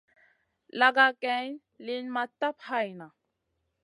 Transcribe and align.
Laga 0.79 1.05
geyn 1.25 1.53
liyn 1.85 2.05
ma 2.15 2.23
tap 2.39 2.57
hayna. 2.69 3.07